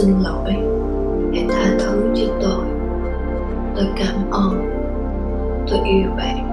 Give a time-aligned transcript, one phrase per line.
[0.00, 0.52] xin lỗi.
[1.34, 2.64] Hãy tha thứ cho tôi.
[3.76, 4.70] Tôi cảm ơn.
[5.70, 6.46] Tôi yêu bạn.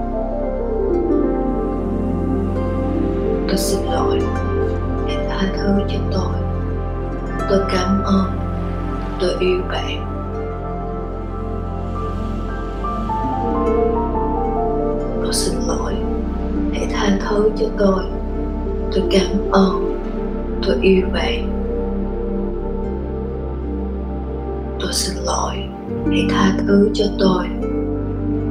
[3.48, 4.20] Tôi xin lỗi.
[5.06, 6.34] Hãy tha thứ cho tôi.
[7.50, 8.30] Tôi cảm ơn.
[9.20, 10.04] Tôi yêu bạn.
[15.22, 15.94] Tôi xin lỗi.
[16.72, 18.04] Hãy tha thứ cho tôi.
[18.92, 20.00] Tôi cảm ơn.
[20.66, 21.57] Tôi yêu bạn.
[24.80, 25.54] Tôi xin lỗi.
[26.06, 27.46] Hãy tha thứ cho tôi.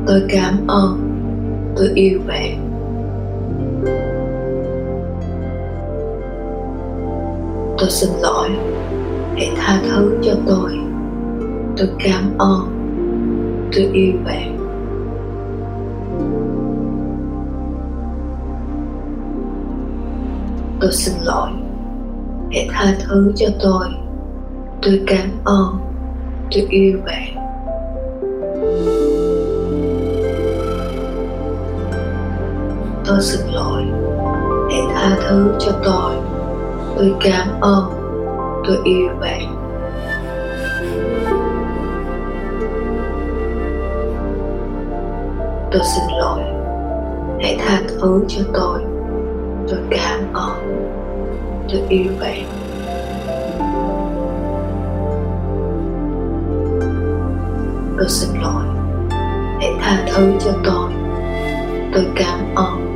[0.07, 0.99] Tôi cảm ơn.
[1.75, 2.63] Tôi yêu bạn.
[7.77, 8.49] Tôi xin lỗi.
[9.35, 10.71] Hãy tha thứ cho tôi.
[11.77, 12.61] Tôi cảm ơn.
[13.73, 14.57] Tôi yêu bạn.
[20.79, 21.49] Tôi xin lỗi.
[22.51, 23.87] Hãy tha thứ cho tôi.
[24.81, 25.86] Tôi cảm ơn
[26.51, 27.47] tôi yêu bạn.
[33.05, 33.83] Tôi xin lỗi.
[34.71, 36.13] Hãy tha thứ cho tôi.
[36.97, 37.83] Tôi cảm ơn.
[38.67, 39.55] Tôi yêu bạn.
[45.71, 46.41] Tôi xin lỗi.
[47.41, 48.79] Hãy tha thứ cho tôi.
[49.69, 50.83] Tôi cảm ơn.
[51.71, 52.56] Tôi yêu bạn.
[57.97, 58.65] Tôi xin lỗi.
[59.59, 60.91] Hãy tha thứ cho tôi.
[61.93, 62.87] Tôi cảm ơn.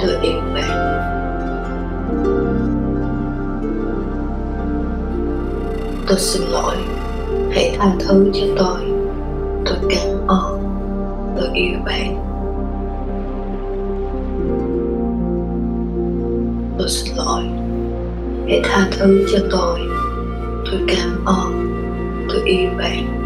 [0.00, 0.92] Tôi yêu bạn
[6.06, 6.76] tôi xin lỗi.
[7.50, 8.80] Hãy tha thứ cho tôi.
[9.66, 10.62] Tôi cảm ơn.
[11.36, 12.18] Tôi yêu bạn
[16.78, 17.42] tôi xin lỗi.
[18.48, 19.80] Hãy tha thứ cho tôi.
[20.70, 21.68] Tôi cảm ơn.
[22.28, 23.21] Tôi yêu bạn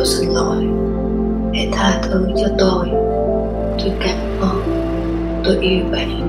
[0.00, 0.66] tôi xin lỗi.
[1.54, 2.88] Hãy tha thứ cho tôi.
[3.78, 4.62] Tôi cảm ơn.
[5.44, 6.20] Tôi yêu bạn.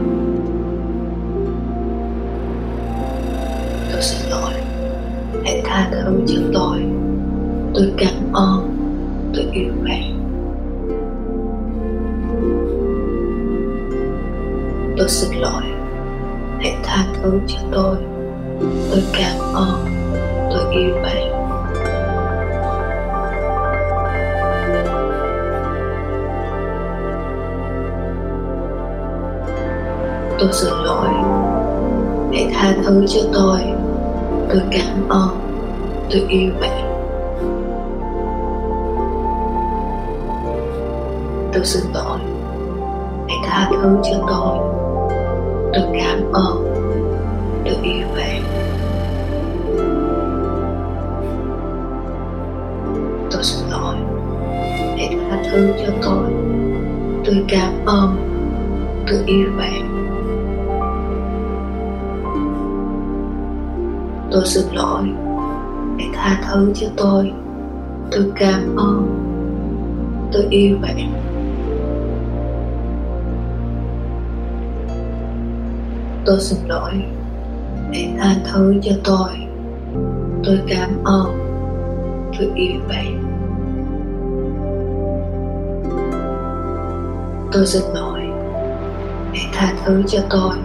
[3.92, 4.54] Tôi xin lỗi.
[5.46, 6.84] Hãy tha thứ cho tôi.
[7.74, 8.78] Tôi cảm ơn.
[9.36, 10.20] Tôi yêu bạn.
[14.98, 15.64] Tôi xin lỗi.
[16.60, 17.98] Hãy tha thứ cho tôi.
[18.92, 19.86] Tôi cảm ơn.
[20.50, 21.31] Tôi yêu bạn.
[30.42, 31.10] Tôi xin lỗi.
[32.34, 33.60] Hãy tha thứ cho tôi.
[34.50, 35.30] Tôi cảm ơn.
[36.12, 37.04] Tôi yêu bạn.
[41.54, 42.20] Tôi xin lỗi.
[43.28, 44.58] Hãy tha thứ cho tôi.
[45.74, 46.74] Tôi cảm ơn.
[47.66, 48.44] Tôi yêu bạn.
[53.32, 53.96] Tôi xin lỗi.
[54.98, 56.34] Hãy tha thứ cho tôi.
[57.26, 58.16] Tôi cảm ơn.
[59.08, 59.81] Tôi yêu bạn.
[64.32, 65.04] Tôi xin lỗi
[65.98, 67.34] hãy tha thứ cho tôi.
[68.12, 69.08] Tôi cảm ơn.
[70.34, 71.14] Tôi yêu bạn.
[76.26, 76.94] Tôi xin lỗi
[77.94, 79.30] hãy tha thứ cho tôi.
[80.44, 81.28] Tôi cảm ơn.
[82.40, 83.24] Tôi yêu bạn.
[87.52, 88.20] Tôi xin lỗi
[89.34, 90.56] hãy tha thứ cho tôi.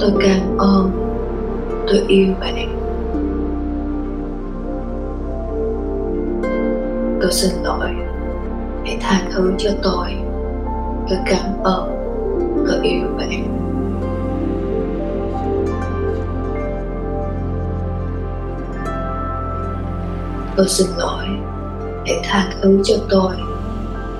[0.00, 1.09] Tôi cảm ơn
[1.90, 2.76] tôi yêu bạn
[7.20, 7.90] tôi xin lỗi.
[8.84, 10.14] Hãy tha thứ cho tôi.
[11.08, 11.96] Tôi cảm ơn.
[12.66, 13.56] Tôi yêu bạn
[20.56, 21.24] tôi xin lỗi.
[22.06, 23.34] Hãy tha thứ cho tôi.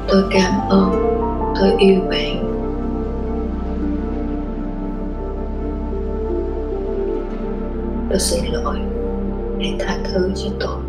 [0.08, 0.90] Tôi cảm ơn.
[1.60, 2.49] Tôi yêu bạn
[8.10, 8.78] tôi xin lỗi.
[9.58, 10.80] Hãy tha thứ cho tôi.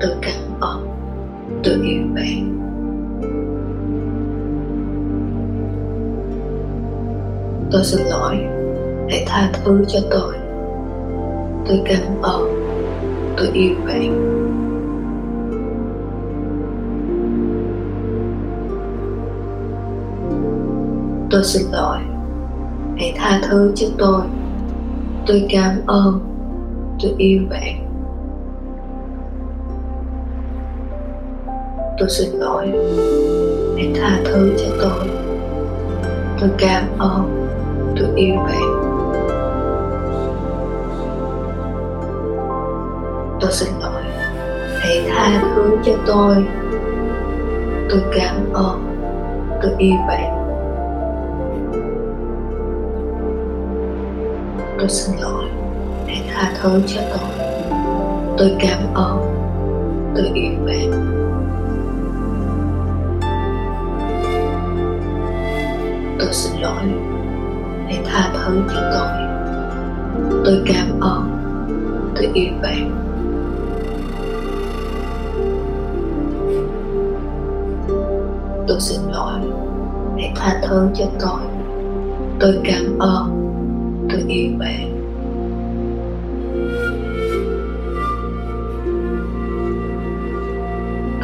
[0.00, 0.88] Tôi cảm ơn.
[1.64, 2.60] Tôi yêu bạn.
[7.72, 8.36] Tôi xin lỗi.
[9.10, 10.34] Hãy tha thứ cho tôi.
[11.66, 12.42] Tôi cảm ơn.
[13.36, 14.30] Tôi yêu bạn.
[21.30, 21.98] Tôi xin lỗi.
[22.96, 24.22] Hãy tha thứ cho tôi.
[25.26, 26.33] Tôi cảm ơn
[27.04, 27.90] tôi yêu bạn.
[31.98, 32.72] Tôi xin lỗi
[33.76, 35.08] hãy tha thứ cho tôi.
[36.40, 37.48] Tôi cảm ơn
[37.96, 38.62] tôi yêu bạn.
[43.40, 44.02] Tôi xin lỗi
[44.78, 46.36] hãy tha thứ cho tôi.
[47.90, 48.96] Tôi cảm ơn
[49.62, 50.44] tôi yêu bạn.
[54.78, 55.43] Tôi xin lỗi
[56.44, 57.48] tha thứ cho tôi.
[58.38, 59.18] Tôi cảm ơn.
[60.16, 60.90] Tôi yêu bạn.
[66.18, 66.82] Tôi xin lỗi
[67.86, 69.08] hãy tha thứ cho tôi.
[70.44, 71.30] Tôi cảm ơn.
[72.14, 72.90] Tôi yêu bạn.
[78.68, 79.40] Tôi xin lỗi
[80.16, 81.40] hãy tha thứ cho tôi.
[82.40, 83.50] Tôi cảm ơn.
[84.10, 84.93] Tôi yêu bạn.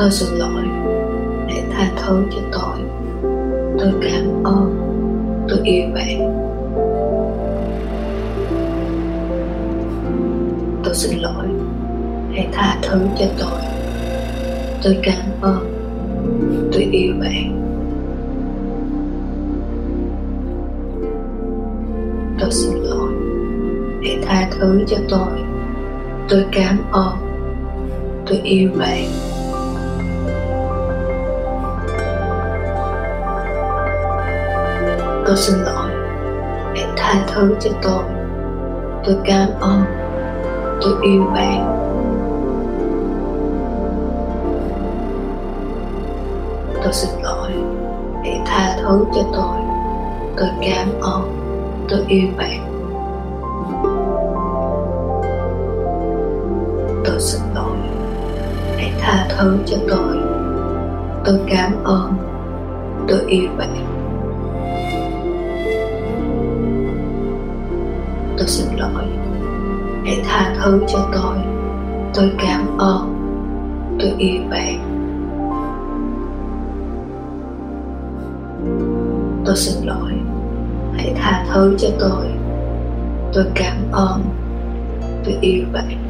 [0.00, 0.64] Tôi xin lỗi.
[1.49, 2.79] Hãy tha thứ cho tôi.
[3.79, 4.76] Tôi cảm ơn.
[5.49, 6.44] Tôi yêu bạn.
[10.85, 11.47] Tôi xin lỗi.
[12.32, 13.61] Hãy tha thứ cho tôi.
[14.82, 15.73] Tôi cảm ơn.
[16.73, 17.61] Tôi yêu bạn.
[22.41, 23.12] Tôi xin lỗi.
[24.03, 25.41] Hãy tha thứ cho tôi.
[26.29, 27.14] Tôi cảm ơn.
[28.26, 29.30] Tôi yêu bạn.
[35.31, 35.91] Tôi xin lỗi.
[36.75, 38.03] Hãy tha thứ cho tôi.
[39.05, 39.85] Tôi cảm ơn.
[40.81, 41.77] Tôi yêu bạn.
[46.82, 47.50] Tôi xin lỗi.
[48.25, 49.56] Hãy tha thứ cho tôi.
[50.37, 51.23] Tôi cảm ơn.
[51.88, 52.67] Tôi yêu bạn.
[57.05, 57.77] Tôi xin lỗi.
[58.77, 60.17] Hãy tha thứ cho tôi.
[61.25, 62.15] Tôi cảm ơn.
[63.09, 64.00] Tôi yêu bạn.
[68.41, 69.05] Tôi xin lỗi.
[70.05, 71.37] Hãy tha thứ cho tôi.
[72.15, 73.15] Tôi cảm ơn.
[73.99, 74.81] Tôi yêu bạn.
[79.47, 80.13] Tôi xin lỗi.
[80.93, 82.27] Hãy tha thứ cho tôi.
[83.35, 84.23] Tôi cảm ơn.
[85.25, 86.05] Tôi yêu bạn.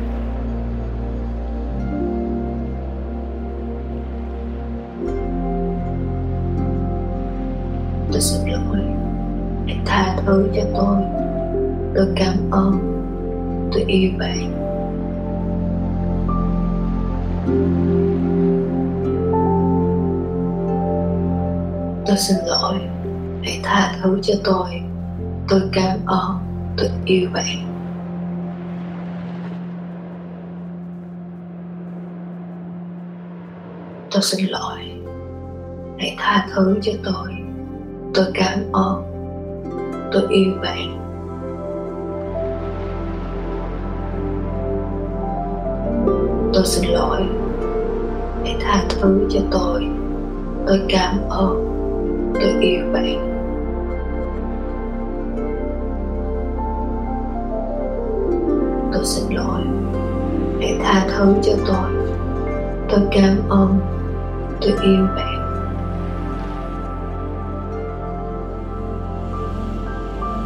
[8.13, 8.81] Tôi xin lỗi.
[9.67, 10.97] Hãy tha thứ cho tôi
[11.95, 13.01] tôi cảm ơn.
[13.73, 14.57] Tôi yêu bạn.
[22.07, 22.75] Tôi xin lỗi.
[23.43, 24.83] Hãy tha thứ cho tôi.
[25.49, 26.39] Tôi cảm ơn.
[26.77, 27.67] Tôi yêu bạn.
[34.11, 34.79] Tôi xin lỗi.
[35.99, 37.31] Hãy tha thứ cho tôi.
[38.15, 39.03] Tôi cảm ơn.
[40.13, 41.00] Tôi yêu bạn.
[46.61, 47.23] Tôi xin lỗi.
[48.45, 49.89] Hãy tha thứ cho tôi.
[50.67, 51.65] Tôi cảm ơn.
[52.35, 53.37] Tôi yêu bạn.
[58.93, 59.61] Tôi xin lỗi.
[60.61, 61.91] Hãy tha thứ cho tôi.
[62.89, 63.79] Tôi cảm ơn.
[64.61, 65.65] Tôi yêu bạn.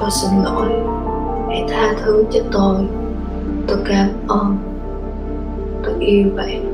[0.00, 0.68] Tôi xin lỗi.
[1.48, 2.76] Hãy tha thứ cho tôi.
[3.68, 4.73] Tôi cảm ơn
[5.94, 6.64] tôi yêu bạn.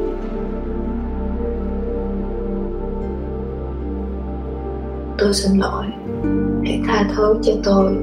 [5.18, 5.86] Tôi xin lỗi.
[6.64, 7.96] Hãy tha thứ cho tôi.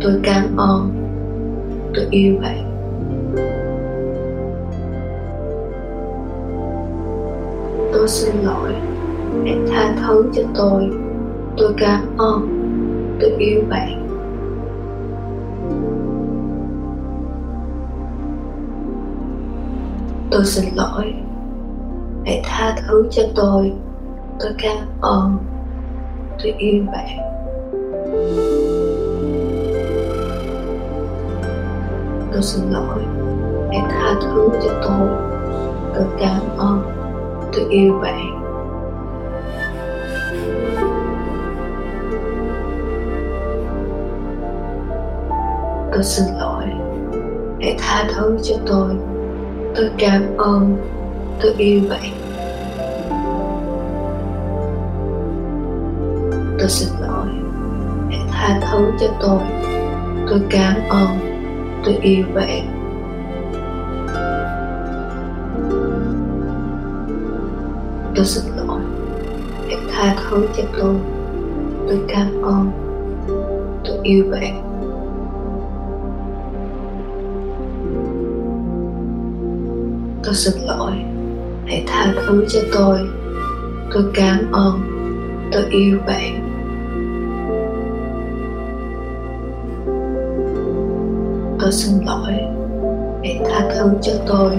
[0.00, 0.90] Tôi cảm ơn.
[1.94, 2.68] Tôi yêu bạn.
[7.92, 8.72] Tôi xin lỗi.
[9.44, 10.90] Hãy tha thứ cho tôi.
[11.56, 12.48] Tôi cảm ơn.
[13.20, 14.01] Tôi yêu bạn.
[20.32, 21.14] Tôi xin lỗi.
[22.26, 23.72] Hãy tha thứ cho tôi.
[24.40, 25.36] Tôi cảm ơn.
[26.42, 27.18] Tôi yêu bạn.
[32.32, 33.02] Tôi xin lỗi.
[33.70, 35.08] Hãy tha thứ cho tôi.
[35.94, 36.82] Tôi cảm ơn.
[37.52, 38.42] Tôi yêu bạn.
[45.92, 46.64] Tôi xin lỗi.
[47.60, 49.11] Hãy tha thứ cho tôi
[49.76, 50.76] tôi cảm ơn.
[51.42, 52.12] Tôi yêu bạn.
[56.58, 57.28] Tôi xin lỗi.
[58.10, 59.40] Hãy tha thứ cho tôi.
[60.28, 61.08] Tôi cảm ơn.
[61.84, 62.78] Tôi yêu bạn.
[68.14, 68.80] Tôi xin lỗi.
[69.68, 70.94] Hãy tha thứ cho tôi.
[71.88, 72.70] Tôi cảm ơn.
[73.84, 74.71] Tôi yêu bạn.
[80.32, 80.92] Tôi xin lỗi.
[81.66, 82.98] Hãy tha thứ cho tôi.
[83.92, 84.80] Tôi cảm ơn.
[85.52, 86.48] Tôi yêu bạn.
[91.60, 92.32] Tôi xin lỗi.
[93.22, 94.52] Hãy tha thứ cho tôi.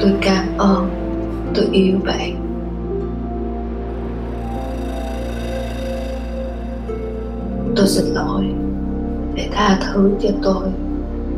[0.00, 0.90] Tôi cảm ơn.
[1.54, 2.36] Tôi yêu bạn.
[7.76, 8.44] Tôi xin lỗi.
[9.36, 10.68] Hãy tha thứ cho tôi.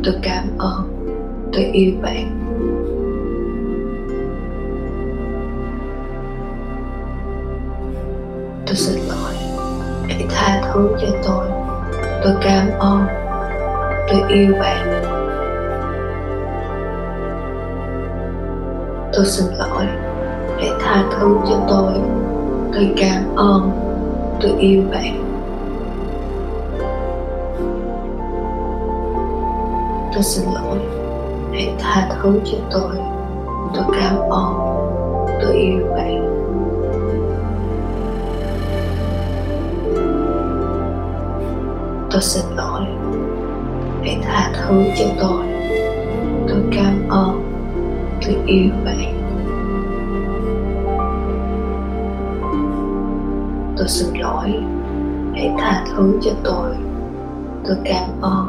[0.03, 1.09] Tôi cảm ơn.
[1.53, 2.39] Tôi yêu bạn.
[8.73, 9.33] Tôi xin lỗi.
[10.07, 11.47] Hãy tha thứ cho tôi.
[12.23, 13.05] Tôi cảm ơn.
[14.09, 15.03] Tôi yêu bạn.
[19.13, 19.85] Tôi xin lỗi.
[20.57, 21.93] Hãy tha thứ cho tôi.
[22.73, 23.71] Tôi cảm ơn.
[24.41, 25.23] Tôi yêu bạn.
[30.13, 30.79] Tôi xin lỗi.
[31.51, 32.95] Hãy tha thứ cho tôi.
[33.73, 34.53] Tôi cảm ơn.
[35.41, 36.02] Tôi yêu bạn.
[42.13, 42.81] Tôi xin lỗi
[44.03, 45.45] hãy tha thứ cho tôi.
[46.47, 47.43] Tôi cảm ơn,
[48.25, 49.21] tôi yêu bạn.
[53.77, 54.53] Tôi xin lỗi
[55.33, 56.75] hãy tha thứ cho tôi.
[57.67, 58.47] Tôi cảm ơn,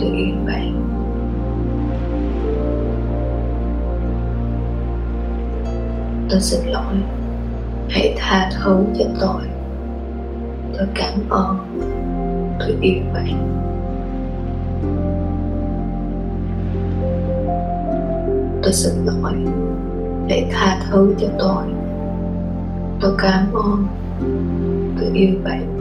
[0.00, 0.82] tôi yêu bạn.
[6.30, 6.94] Tôi xin lỗi
[7.90, 9.42] hãy tha thứ cho tôi.
[10.78, 11.58] Tôi cảm ơn
[12.62, 13.48] tôi yêu bạn
[18.62, 19.32] tôi xin lỗi
[20.28, 21.64] hãy tha thứ cho tôi.
[23.00, 23.86] Tôi cảm ơn.
[24.98, 25.78] Tôi yêu bạn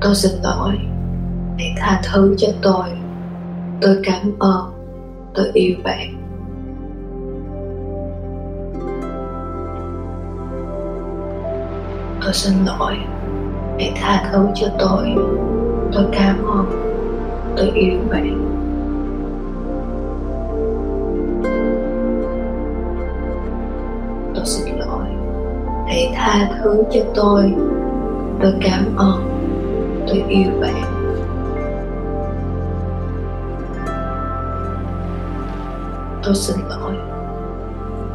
[0.00, 0.78] tôi xin lỗi
[1.58, 2.88] hãy tha thứ cho tôi.
[3.80, 4.72] Tôi cảm ơn.
[5.34, 6.23] Tôi yêu bạn
[12.24, 12.96] tôi xin lỗi
[13.78, 15.14] hãy tha thứ cho tôi.
[15.92, 16.66] Tôi cảm ơn
[17.56, 18.50] tôi yêu bạn.
[24.34, 25.06] Tôi xin lỗi.
[25.86, 27.54] Hãy tha thứ cho tôi.
[28.42, 29.28] Tôi cảm ơn.
[30.08, 30.82] Tôi yêu bạn.
[36.22, 36.94] Tôi xin lỗi.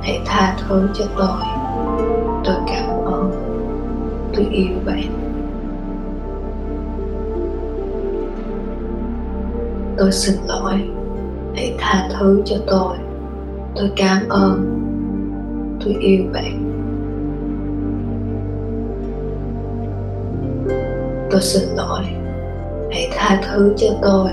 [0.01, 1.58] Hãy tha thứ cho tôi
[4.39, 5.03] tôi yêu bạn.
[9.97, 10.89] Tôi xin lỗi,
[11.55, 12.97] hãy tha thứ cho tôi.
[13.75, 14.79] Tôi cảm ơn,
[15.85, 16.65] tôi yêu bạn.
[21.31, 22.03] Tôi xin lỗi,
[22.91, 24.31] hãy tha thứ cho tôi.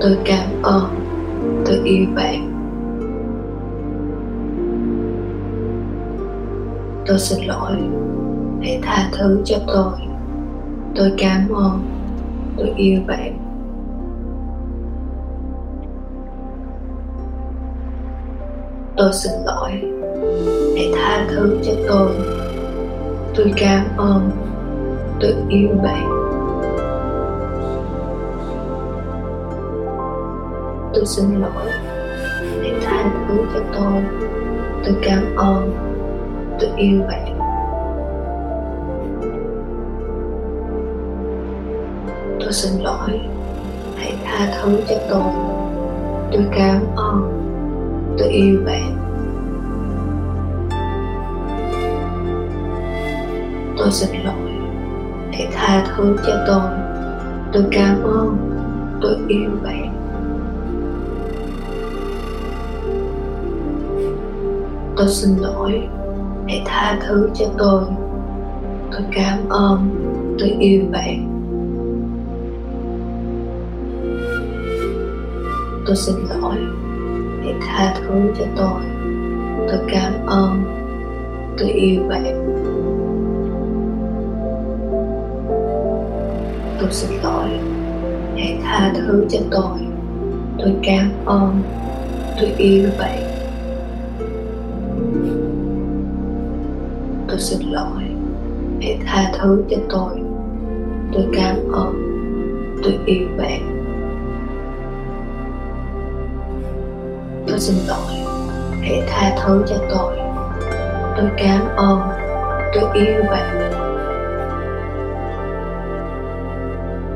[0.00, 0.84] Tôi cảm ơn,
[1.66, 2.52] tôi yêu bạn.
[7.06, 7.76] Tôi xin lỗi
[8.60, 9.92] hãy tha thứ cho tôi.
[10.96, 11.82] Tôi cảm ơn.
[12.56, 13.38] Tôi yêu bạn.
[18.96, 19.70] Tôi xin lỗi.
[20.76, 22.10] Hãy tha thứ cho tôi.
[23.36, 24.30] Tôi cảm ơn.
[25.20, 26.08] Tôi yêu bạn.
[30.94, 31.72] Tôi xin lỗi.
[32.62, 34.02] Hãy tha thứ cho tôi.
[34.84, 35.72] Tôi cảm ơn.
[36.60, 37.35] Tôi yêu bạn.
[42.46, 43.20] Tôi xin lỗi.
[43.96, 45.32] Hãy tha thứ cho tôi.
[46.32, 47.32] Tôi cảm ơn.
[48.18, 48.96] Tôi yêu bạn.
[53.78, 54.50] Tôi xin lỗi.
[55.32, 56.70] Hãy tha thứ cho tôi.
[57.52, 58.36] Tôi cảm ơn.
[59.02, 59.94] Tôi yêu bạn.
[64.96, 65.88] Tôi xin lỗi.
[66.48, 67.82] Hãy tha thứ cho tôi.
[68.92, 69.90] Tôi cảm ơn.
[70.38, 71.25] Tôi yêu bạn.
[75.86, 76.56] Tôi xin lỗi.
[77.42, 78.82] Hãy tha thứ cho tôi.
[79.68, 80.62] Tôi cảm ơn.
[81.58, 82.56] Tôi yêu bạn.
[86.80, 87.48] Tôi xin lỗi.
[88.36, 89.78] Hãy tha thứ cho tôi.
[90.58, 91.62] Tôi cảm ơn.
[92.40, 93.22] Tôi yêu bạn.
[97.28, 98.02] Tôi xin lỗi.
[98.80, 100.20] Hãy tha thứ cho tôi.
[101.12, 101.94] Tôi cảm ơn.
[102.82, 103.75] Tôi yêu bạn.
[107.56, 108.16] Tôi xin lỗi
[108.82, 110.16] hãy tha thứ cho tôi.
[111.16, 112.00] Tôi cảm ơn.
[112.74, 113.72] Tôi yêu bạn.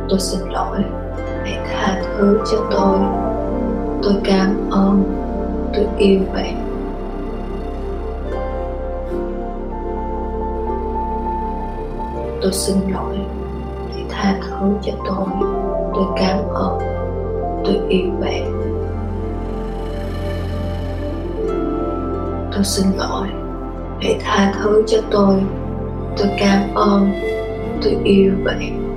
[0.09, 0.79] Tôi xin lỗi.
[1.45, 2.99] Hãy tha tha thứ cho tôi.
[4.03, 5.05] Tôi cảm ơn.
[5.75, 6.67] Tôi yêu bạn.
[12.43, 13.19] Tôi xin lỗi.
[13.93, 15.27] Hãy tha thứ cho tôi.
[15.95, 16.79] Tôi cảm ơn.
[17.65, 18.50] Tôi yêu bạn.
[22.61, 23.29] Tôi xin lỗi.
[24.01, 25.43] Hãy tha thứ cho tôi.
[26.17, 27.11] Tôi cảm ơn.
[27.83, 28.93] Tôi yêu bạn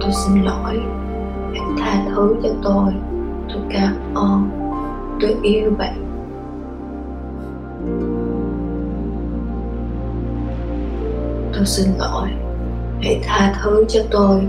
[0.00, 0.80] tôi xin lỗi.
[1.52, 2.92] Hãy tha thứ cho tôi.
[3.48, 4.50] Tôi cảm ơn.
[5.20, 6.04] Tôi yêu bạn
[11.52, 12.28] tôi xin lỗi.
[13.02, 14.40] Hãy tha thứ cho tôi.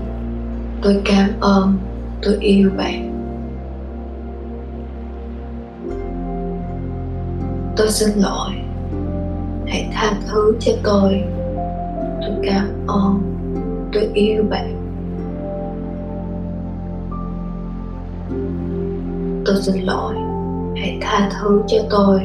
[0.82, 1.78] Tôi cảm ơn.
[2.22, 3.05] Tôi yêu bạn
[7.76, 8.50] tôi xin lỗi.
[9.66, 11.24] Hãy tha thứ cho tôi.
[12.20, 13.22] Tôi cảm ơn.
[13.92, 14.76] Tôi yêu bạn.
[19.46, 20.14] Tôi xin lỗi.
[20.76, 22.20] Hãy tha thứ cho tôi.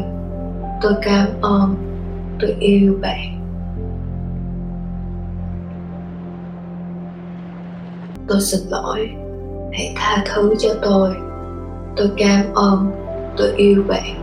[0.82, 1.76] Tôi cảm ơn.
[2.40, 3.42] Tôi yêu bạn.
[8.28, 9.10] Tôi xin lỗi.
[9.74, 11.16] Hãy tha thứ cho tôi.
[11.96, 12.92] Tôi cảm ơn.
[13.38, 14.21] Tôi yêu bạn.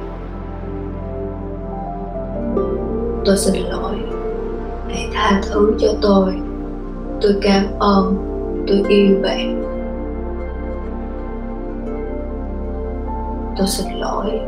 [3.29, 3.95] Tôi xin lỗi.
[4.89, 6.35] Hãy tha thứ cho tôi.
[7.21, 8.17] Tôi cảm ơn.
[8.69, 9.65] Tôi yêu bạn.
[13.59, 14.41] Tôi xin lỗi.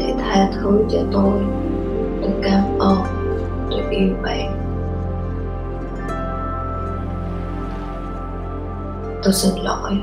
[0.00, 1.40] Hãy tha thứ cho tôi.
[2.22, 2.98] Tôi cảm ơn.
[3.70, 4.58] Tôi yêu bạn.
[9.22, 9.98] Tôi xin lỗi.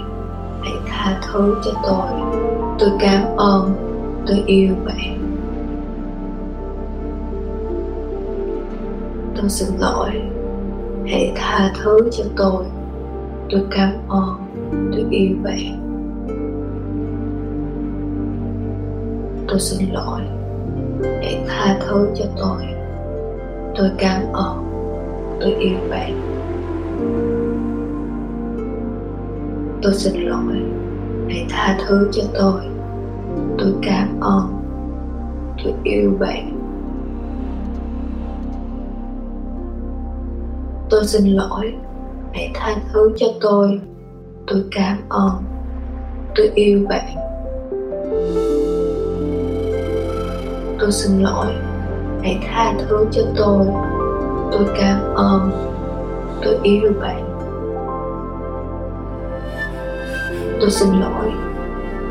[0.62, 2.22] Hãy tha thứ cho tôi.
[2.80, 3.74] Tôi cảm ơn.
[4.28, 5.17] Tôi yêu bạn.
[9.38, 10.10] Tôi xin lỗi.
[11.06, 12.66] Hãy tha thứ cho tôi.
[13.50, 14.36] Tôi cảm ơn,
[14.92, 15.84] tôi yêu bạn.
[19.48, 20.22] Tôi xin lỗi.
[21.04, 22.64] Hãy tha thứ cho tôi.
[23.78, 24.64] Tôi cảm ơn,
[25.42, 26.22] tôi yêu bạn.
[29.82, 30.62] Tôi xin lỗi.
[31.30, 32.62] Hãy tha thứ cho tôi.
[33.58, 34.62] Tôi cảm ơn,
[35.64, 36.57] tôi yêu bạn.
[40.90, 41.74] Tôi xin lỗi.
[42.34, 43.82] Hãy tha thứ cho tôi.
[44.48, 45.44] Tôi cảm ơn.
[46.36, 47.16] Tôi yêu bạn.
[50.80, 51.54] Tôi xin lỗi.
[52.24, 53.66] Hãy tha thứ cho tôi.
[54.52, 55.52] Tôi cảm ơn.
[56.44, 57.24] Tôi yêu bạn.
[60.60, 61.32] Tôi xin lỗi.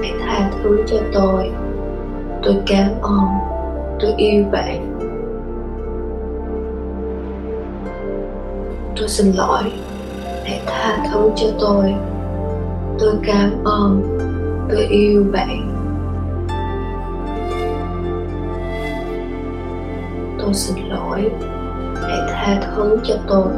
[0.00, 1.50] Hãy tha thứ cho tôi.
[2.42, 3.26] Tôi cảm ơn.
[4.00, 4.95] Tôi yêu bạn.
[8.96, 9.62] Tôi xin lỗi.
[10.44, 11.94] Hãy tha thứ cho tôi.
[12.98, 14.02] Tôi cảm ơn.
[14.70, 15.72] Tôi yêu bạn.
[20.38, 21.30] Tôi xin lỗi.
[21.94, 23.52] Hãy tha thứ cho tôi.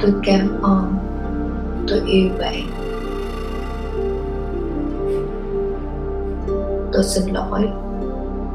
[0.00, 0.94] Tôi cảm ơn.
[1.88, 2.62] Tôi yêu bạn.
[6.92, 7.68] Tôi xin lỗi.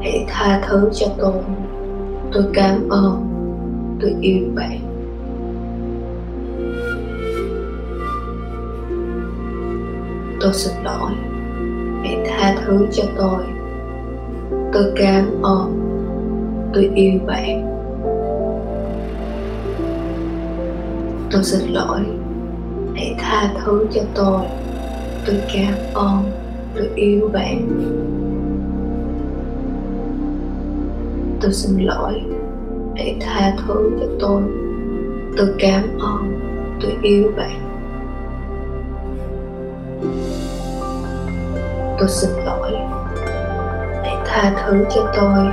[0.02, 1.44] Hãy tha thứ cho tôi.
[2.32, 3.30] Tôi cảm ơn.
[4.02, 4.83] Tôi yêu bạn.
[10.44, 11.12] Tôi xin lỗi.
[12.04, 13.44] Hãy tha thứ cho tôi.
[14.74, 15.80] Tôi cảm ơn.
[16.74, 17.70] Tôi yêu bạn.
[21.32, 22.00] Tôi xin lỗi.
[22.96, 24.46] Hãy tha thứ cho tôi.
[25.26, 26.24] Tôi cảm ơn.
[26.76, 27.68] Tôi yêu bạn.
[31.42, 32.22] Tôi xin lỗi.
[32.96, 34.42] Hãy tha thứ cho tôi.
[35.38, 36.40] Tôi cảm ơn.
[36.82, 37.62] Tôi yêu bạn.
[42.00, 42.72] Tôi xin lỗi.
[44.04, 45.48] Hãy tha thứ cho tôi.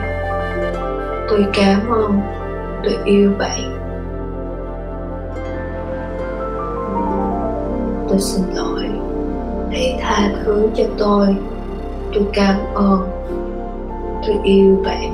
[1.28, 2.20] Tôi cảm ơn.
[2.84, 3.76] Tôi yêu bạn.
[8.08, 8.88] Tôi xin lỗi.
[9.70, 11.36] Hãy tha thứ cho tôi.
[12.14, 13.00] Tôi cảm ơn.
[14.26, 15.12] Tôi yêu bạn.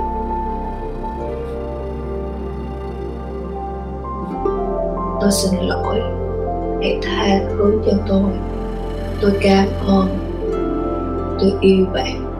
[5.20, 6.00] Tôi xin lỗi.
[6.82, 8.30] Hãy tha thứ cho tôi.
[9.20, 10.25] Tôi cảm ơn
[11.40, 12.32] tôi yêu bạn.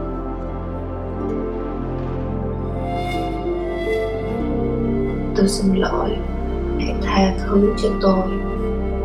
[5.37, 6.11] Tôi xin lỗi
[6.81, 8.29] hãy tha thứ cho tôi.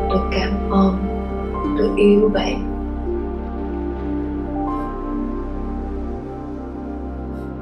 [0.09, 0.97] Tôi cảm ơn.
[1.77, 2.67] Tôi yêu bạn.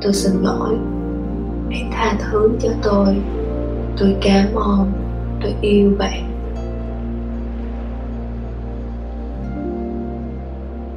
[0.01, 0.77] Tôi xin lỗi
[1.69, 3.21] hãy tha thứ cho tôi.
[3.97, 4.91] Tôi cảm ơn.
[5.41, 6.23] Tôi yêu bạn.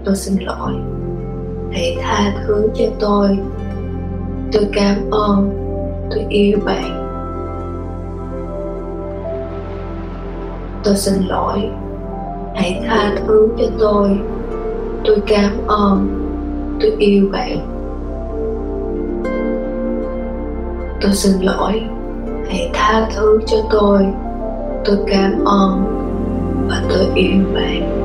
[0.04, 0.72] Tôi xin lỗi
[1.72, 3.38] hãy tha thứ cho tôi.
[4.52, 5.50] Tôi cảm ơn,
[6.10, 6.98] tôi yêu bạn.
[10.84, 11.70] Tôi xin lỗi.
[12.54, 14.18] Hãy tha thứ cho tôi.
[15.04, 16.08] Tôi cảm ơn,
[16.80, 17.58] tôi yêu bạn.
[21.00, 21.82] Tôi xin lỗi.
[22.48, 24.06] Hãy tha thứ cho tôi.
[24.84, 25.84] Tôi cảm ơn
[26.68, 28.01] và tôi yêu bạn.